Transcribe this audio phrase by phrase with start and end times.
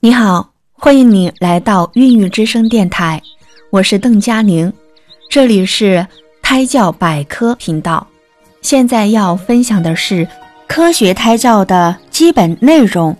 [0.00, 3.20] 你好，欢迎你来到孕育之声电台，
[3.70, 4.72] 我是邓佳玲，
[5.28, 6.06] 这里是
[6.40, 8.06] 胎教百科频道。
[8.62, 10.24] 现在要分享的是
[10.68, 13.16] 科学胎教的基本内容。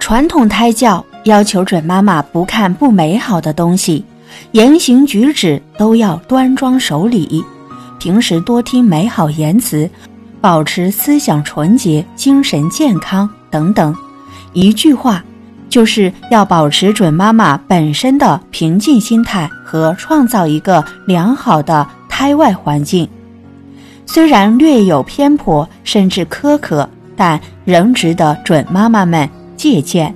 [0.00, 4.04] 传统胎教要求准妈妈不看不美好的东西，
[4.50, 7.44] 言行举止都要端庄守礼，
[8.00, 9.88] 平时多听美好言辞，
[10.40, 13.94] 保持思想纯洁、精神健康等等。
[14.52, 15.24] 一句话。
[15.70, 23.08] 就是要保持准妈妈本身的平静心态和创造一个良好的胎外环境，
[24.04, 30.12] 虽然略有偏颇甚至苛刻，但仍值得准妈妈们借鉴。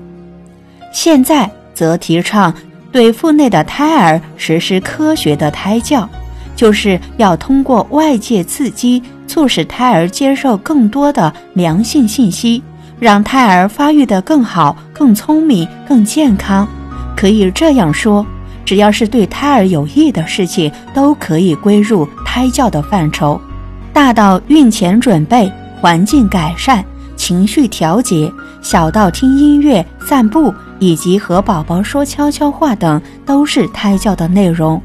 [0.93, 2.53] 现在则提倡
[2.91, 6.09] 对腹内的胎儿实施科学的胎教，
[6.57, 12.61] 就是要通过外界刺激，促使胎儿接受更多的良性信息。
[13.01, 16.67] 让胎儿发育得更好、更聪明、更健康，
[17.17, 18.25] 可以这样说：
[18.65, 23.41] 只要是对胎儿有益的事情，都可以归入胎教的范畴。
[23.93, 26.85] 大到孕前准备、环境改善、
[27.17, 34.81] 情绪调节，小到听音乐、散步以及和宝宝说悄悄话等，都是胎教的内容。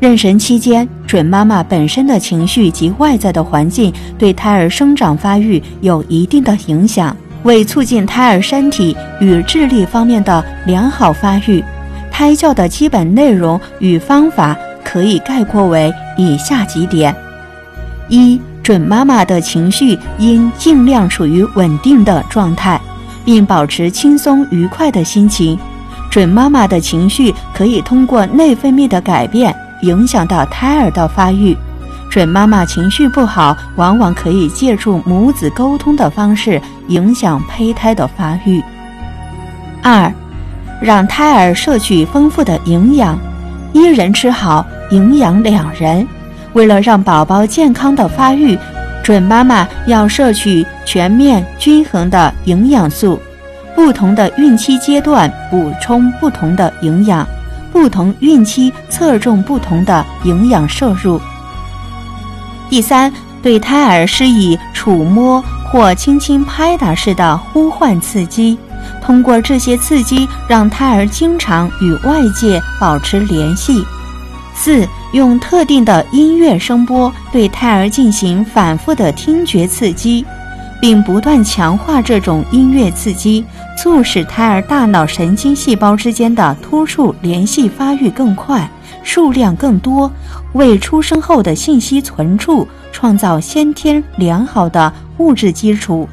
[0.00, 7.16] 妊娠期间，准妈妈本身的情绪及外在的环境，对胎儿生长发育有一定的影响。
[7.44, 11.64] 为促进胎儿身体与智力方面的良好发育，
[12.10, 17.14] 胎教的基本内容与方法可以概括为以下几点：
[18.08, 22.80] 一、准妈妈的情绪应尽量处于稳定的状态，
[23.24, 25.58] 并保持轻松愉快的心情。
[26.10, 31.56] 准妈妈的情绪可以通过内分泌的改变影响到胎儿的发育。
[32.10, 38.62] 准妈妈情绪不好，往往可以借助母子沟通的方式影响胚胎的发育。
[39.82, 40.12] 二，
[40.80, 43.18] 让胎儿摄取丰富的营养，
[43.72, 46.06] 一人吃好，营养两人。
[46.54, 48.58] 为了让宝宝健康的发育，
[49.02, 53.20] 准妈妈要摄取全面均衡的营养素，
[53.76, 57.26] 不同的孕期阶段补充不同的营养，
[57.70, 61.20] 不同孕期侧重不同的营养摄入。
[62.68, 63.12] 第三，
[63.42, 68.58] 对胎儿施以触摸或轻轻拍打式的呼唤刺激，
[69.02, 73.84] 通过这些刺激，让胎儿经常与外界保持联系。
[74.54, 80.24] 四，用特定的音乐声波对胎儿进行反复的听觉刺激，
[80.80, 83.44] 并不断强化这种音乐刺激，
[83.76, 88.68] 促使胎儿大脑神经细胞之间的突触联系发育更快。
[89.02, 90.10] 数量更多，
[90.52, 96.06] 为出生后的信息存储创造先天良好的物质基础。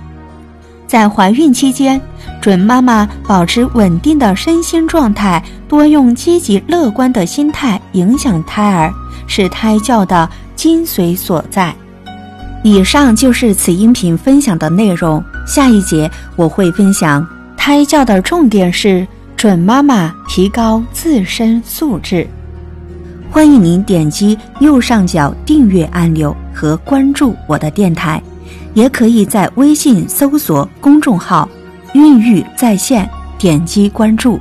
[0.88, 2.00] 在怀孕期间，
[2.40, 8.94] 准妈妈保持稳定的身心状态，多用积极乐观的心态影响胎儿，
[9.28, 11.76] 是胎教的精髓所在。
[12.66, 15.24] 以上就是此音频分享的内容。
[15.46, 17.24] 下一节我会分享
[17.56, 22.28] 胎教的重点是准妈妈提高自身素质。
[23.30, 28.20] 欢迎您点击右上角订阅按钮和关注我的电台，
[28.74, 31.48] 也可以在微信搜索公众号
[31.94, 34.40] “孕育在线”，点击关注。